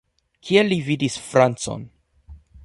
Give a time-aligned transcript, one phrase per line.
[0.47, 1.85] Kie li vidis francon?